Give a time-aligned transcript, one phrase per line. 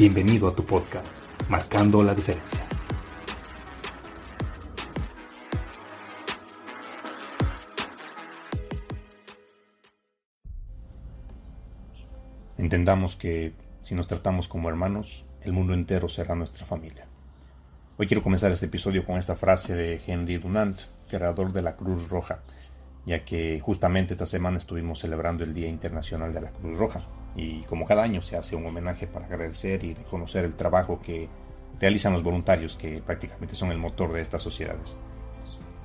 [0.00, 1.10] Bienvenido a tu podcast,
[1.50, 2.66] Marcando la Diferencia.
[12.56, 17.04] Entendamos que si nos tratamos como hermanos, el mundo entero será nuestra familia.
[17.98, 20.78] Hoy quiero comenzar este episodio con esta frase de Henry Dunant,
[21.10, 22.38] creador de la Cruz Roja,
[23.06, 27.02] ya que justamente esta semana estuvimos celebrando el Día Internacional de la Cruz Roja
[27.34, 31.28] y como cada año se hace un homenaje para agradecer y reconocer el trabajo que
[31.80, 34.96] realizan los voluntarios que prácticamente son el motor de estas sociedades.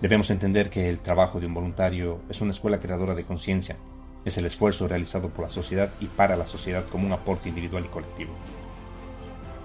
[0.02, 3.77] Debemos entender que el trabajo de un voluntario es una escuela creadora de conciencia,
[4.25, 7.85] es el esfuerzo realizado por la sociedad y para la sociedad como un aporte individual
[7.85, 8.33] y colectivo.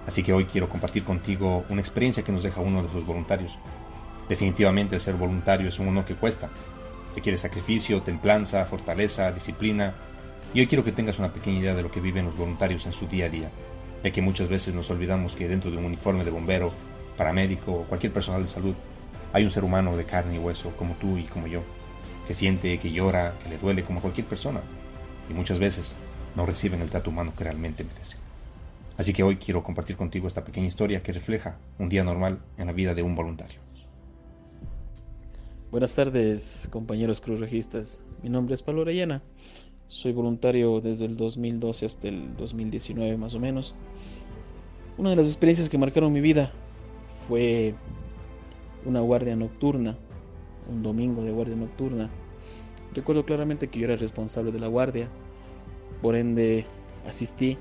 [0.06, 3.58] Así que hoy quiero compartir contigo una experiencia que nos deja uno de los voluntarios.
[4.28, 6.48] Definitivamente el ser voluntario es un honor que cuesta,
[7.14, 9.94] Requiere sacrificio, templanza, fortaleza, disciplina.
[10.54, 12.92] Y hoy quiero que tengas una pequeña idea de lo que viven los voluntarios en
[12.92, 13.50] su día a día,
[14.02, 16.72] ya que muchas veces nos olvidamos que dentro de un uniforme de bombero,
[17.16, 18.74] paramédico o cualquier personal de salud,
[19.32, 21.62] hay un ser humano de carne y hueso como tú y como yo,
[22.26, 24.60] que siente, que llora, que le duele como cualquier persona,
[25.28, 25.96] y muchas veces
[26.34, 28.20] no reciben el trato humano que realmente merecen.
[28.96, 32.66] Así que hoy quiero compartir contigo esta pequeña historia que refleja un día normal en
[32.66, 33.60] la vida de un voluntario.
[35.70, 38.02] Buenas tardes, compañeros cruzrojistas.
[38.24, 39.22] Mi nombre es Pablo Orellana.
[39.86, 43.76] Soy voluntario desde el 2012 hasta el 2019 más o menos.
[44.98, 46.50] Una de las experiencias que marcaron mi vida
[47.28, 47.76] fue
[48.84, 49.96] una guardia nocturna,
[50.68, 52.10] un domingo de guardia nocturna.
[52.92, 55.08] Recuerdo claramente que yo era responsable de la guardia,
[56.02, 56.66] por ende
[57.06, 57.58] asistí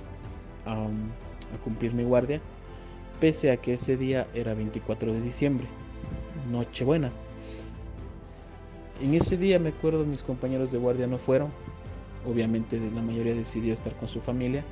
[0.66, 2.42] a, a cumplir mi guardia,
[3.20, 5.68] pese a que ese día era 24 de diciembre,
[6.52, 7.14] Nochebuena.
[9.02, 11.52] En ese día me acuerdo mis compañeros de guardia no fueron,
[12.28, 14.66] obviamente la mayoría decidió estar con su familia.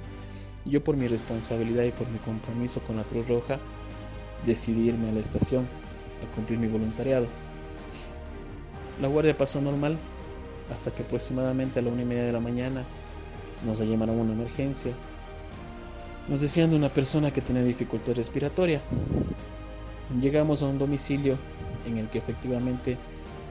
[0.66, 3.58] Yo por mi responsabilidad y por mi compromiso con la Cruz Roja
[4.46, 5.66] decidí irme a la estación
[6.22, 7.28] a cumplir mi voluntariado.
[9.02, 9.98] La guardia pasó normal
[10.70, 12.84] hasta que aproximadamente a la una y media de la mañana
[13.66, 14.92] nos llamaron a una emergencia.
[16.28, 18.82] Nos decían de una persona que tenía dificultad respiratoria.
[20.20, 21.38] Llegamos a un domicilio
[21.86, 22.98] en el que efectivamente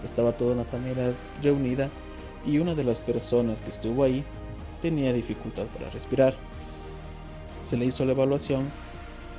[0.05, 1.91] estaba toda la familia reunida
[2.45, 4.25] y una de las personas que estuvo ahí
[4.81, 6.37] tenía dificultad para respirar.
[7.61, 8.71] Se le hizo la evaluación,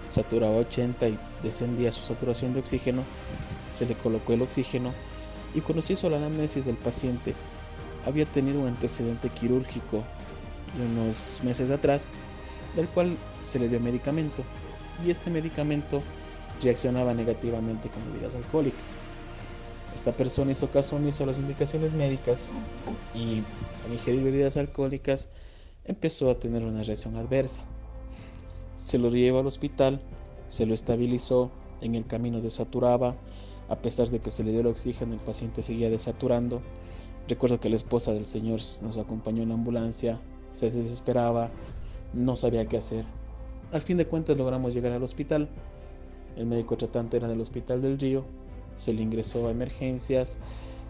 [0.09, 3.03] saturaba 80 y descendía su saturación de oxígeno,
[3.72, 4.94] se le colocó el oxígeno
[5.53, 7.34] y cuando se hizo la anamnesis del paciente
[8.06, 10.03] había tenido un antecedente quirúrgico
[10.75, 12.09] de unos meses atrás,
[12.75, 14.44] del cual se le dio medicamento
[15.06, 16.01] y este medicamento
[16.62, 19.00] reaccionaba negativamente con bebidas alcohólicas.
[19.97, 22.52] Esta persona hizo caso omiso a las indicaciones médicas
[23.16, 23.41] y
[23.84, 25.30] al ingerir bebidas alcohólicas
[25.85, 27.63] empezó a tener una reacción adversa.
[28.75, 30.00] Se lo llevó al hospital,
[30.50, 31.50] se lo estabilizó,
[31.81, 33.16] en el camino desaturaba,
[33.69, 36.62] a pesar de que se le dio el oxígeno el paciente seguía desaturando.
[37.28, 40.22] Recuerdo que la esposa del señor nos acompañó en la ambulancia,
[40.53, 41.50] se desesperaba,
[42.13, 43.03] no sabía qué hacer.
[43.71, 45.50] Al fin de cuentas logramos llegar al hospital.
[46.36, 48.46] El médico tratante era del hospital del Río
[48.77, 50.39] se le ingresó a emergencias,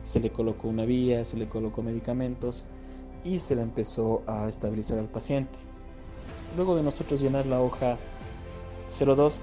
[0.03, 2.65] se le colocó una vía, se le colocó medicamentos
[3.23, 5.57] y se le empezó a estabilizar al paciente.
[6.55, 7.97] Luego de nosotros llenar la hoja
[8.89, 9.41] 02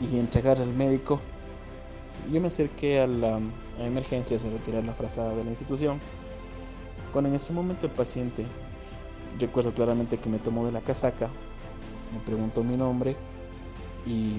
[0.00, 1.20] y entregar al médico,
[2.32, 3.40] yo me acerqué a la
[3.80, 6.00] a emergencias a retirar la frazada de la institución.
[7.12, 8.44] Cuando en ese momento el paciente,
[9.38, 11.28] recuerdo claramente que me tomó de la casaca,
[12.12, 13.16] me preguntó mi nombre
[14.06, 14.36] y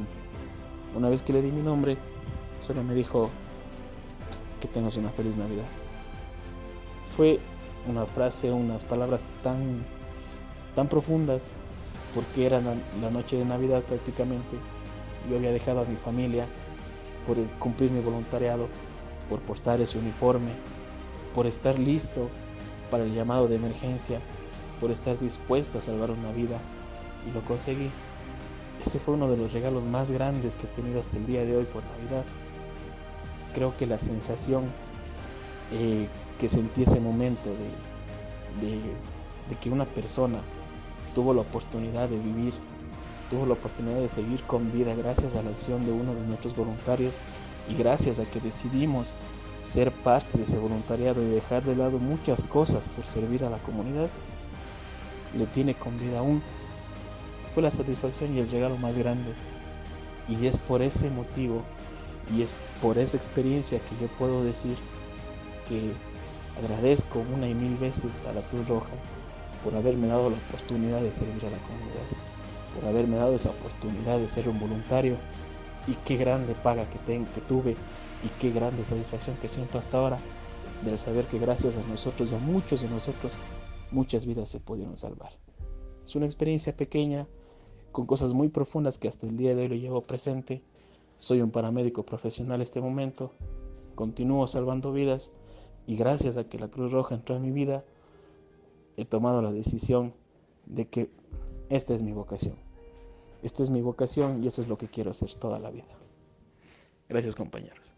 [0.96, 1.98] una vez que le di mi nombre,
[2.58, 3.30] Solo me dijo
[4.60, 5.66] que tengas una feliz Navidad.
[7.16, 7.40] Fue
[7.88, 9.86] una frase, unas palabras tan,
[10.76, 11.52] tan profundas,
[12.14, 14.58] porque era la, noche de Navidad prácticamente,
[15.30, 16.48] yo había dejado a mi familia
[17.26, 18.68] por cumplir mi voluntariado,
[19.30, 20.52] por portar ese uniforme,
[21.34, 22.30] por estar listo
[22.90, 24.20] para el llamado de emergencia,
[24.80, 26.60] por estar dispuesto a salvar una vida
[27.28, 27.92] y lo conseguí.
[28.82, 31.58] Ese fue uno de los regalos más grandes que he tenido hasta el día de
[31.58, 32.26] hoy por Navidad.
[33.54, 34.66] Creo que la sensación
[35.72, 36.08] eh,
[36.38, 40.42] que sentí ese momento de, de que una persona
[41.16, 42.54] tuvo la oportunidad de vivir,
[43.30, 46.56] tuvo la oportunidad de seguir con vida gracias a la acción de uno de nuestros
[46.56, 47.22] voluntarios
[47.70, 49.18] y gracias a que decidimos
[49.62, 53.58] ser parte de ese voluntariado y dejar de lado muchas cosas por servir a la
[53.58, 54.10] comunidad,
[55.36, 56.42] le tiene con vida aún.
[57.54, 59.34] Fue la satisfacción y el regalo más grande.
[60.30, 61.64] Y es por ese motivo
[62.36, 64.76] y es por esa experiencia que yo puedo decir
[65.68, 65.92] que
[66.58, 68.94] agradezco una y mil veces a la Cruz Roja
[69.64, 72.06] por haberme dado la oportunidad de servir a la comunidad,
[72.74, 75.18] por haberme dado esa oportunidad de ser un voluntario
[75.88, 77.76] y qué grande paga que, tengo, que tuve
[78.24, 80.20] y qué grande satisfacción que siento hasta ahora
[80.84, 83.38] de saber que gracias a nosotros y a muchos de nosotros
[83.92, 85.32] muchas vidas se pudieron salvar.
[86.06, 87.28] Es una experiencia pequeña
[87.92, 90.62] con cosas muy profundas que hasta el día de hoy lo llevo presente.
[91.18, 93.32] Soy un paramédico profesional este momento,
[93.96, 95.32] continúo salvando vidas
[95.88, 97.84] y gracias a que la Cruz Roja entró en mi vida,
[98.98, 100.14] he tomado la decisión
[100.68, 101.10] de que
[101.70, 102.56] esta es mi vocación.
[103.42, 105.88] Esta es mi vocación y eso es lo que quiero hacer toda la vida.
[107.10, 107.97] Gracias compañeros.